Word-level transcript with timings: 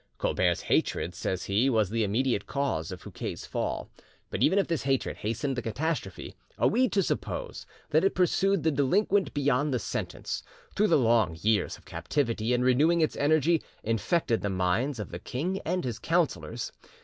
Colbert's 0.17 0.61
hatred, 0.61 1.13
says 1.13 1.43
he, 1.43 1.69
was 1.69 1.91
the 1.91 2.03
immediate 2.03 2.47
cause 2.47 2.91
of 2.91 3.01
Fouquet's 3.01 3.45
fall; 3.45 3.87
but 4.31 4.41
even 4.41 4.57
if 4.57 4.65
this 4.67 4.81
hatred 4.81 5.17
hastened 5.17 5.55
the 5.55 5.61
catastrophe, 5.61 6.33
are 6.57 6.67
we 6.67 6.89
to 6.89 7.03
suppose 7.03 7.67
that 7.91 8.03
it 8.03 8.15
pursued 8.15 8.63
the 8.63 8.71
delinquent 8.71 9.31
beyond 9.35 9.71
the 9.71 9.77
sentence, 9.77 10.41
through 10.75 10.87
the 10.87 10.97
long 10.97 11.37
years 11.39 11.77
of 11.77 11.85
captivity, 11.85 12.51
and, 12.51 12.65
renewing 12.65 12.99
its 13.01 13.15
energy, 13.17 13.61
infected 13.83 14.41
the 14.41 14.49
minds 14.49 14.97
of 14.97 15.11
the 15.11 15.19
king 15.19 15.61
and 15.65 15.83
his 15.83 15.99
councillors? 15.99 16.71